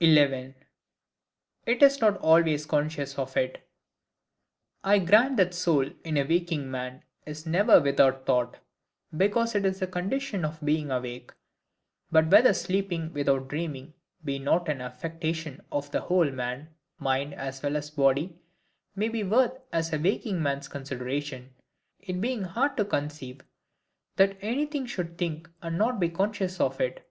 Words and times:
11. 0.00 0.56
It 1.64 1.80
is 1.80 2.00
not 2.00 2.16
always 2.16 2.66
conscious 2.66 3.16
of 3.16 3.36
it. 3.36 3.70
I 4.82 4.98
grant 4.98 5.36
that 5.36 5.52
the 5.52 5.56
soul, 5.56 5.88
in 6.02 6.16
a 6.16 6.24
waking 6.24 6.68
man, 6.68 7.04
is 7.24 7.46
never 7.46 7.80
without 7.80 8.26
thought, 8.26 8.56
because 9.16 9.54
it 9.54 9.64
is 9.64 9.78
the 9.78 9.86
condition 9.86 10.44
of 10.44 10.58
being 10.64 10.90
awake. 10.90 11.32
But 12.10 12.32
whether 12.32 12.52
sleeping 12.52 13.12
without 13.12 13.46
dreaming 13.46 13.94
be 14.24 14.40
not 14.40 14.68
an 14.68 14.80
affection 14.80 15.62
of 15.70 15.88
the 15.92 16.00
whole 16.00 16.32
man, 16.32 16.74
mind 16.98 17.34
as 17.34 17.62
well 17.62 17.76
as 17.76 17.90
body, 17.90 18.40
may 18.96 19.08
be 19.08 19.22
worth 19.22 19.56
a 19.72 19.98
waking 20.02 20.42
man's 20.42 20.66
consideration; 20.66 21.54
it 22.00 22.20
being 22.20 22.42
hard 22.42 22.76
to 22.76 22.84
conceive 22.84 23.42
that 24.16 24.36
anything 24.40 24.84
should 24.86 25.16
think 25.16 25.48
and 25.62 25.78
not 25.78 26.00
be 26.00 26.08
conscious 26.08 26.58
of 26.58 26.80
it. 26.80 27.08